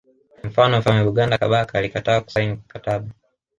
[0.43, 3.07] Mfano mfalme Buganda Kabaka alikataa kusaini mkataba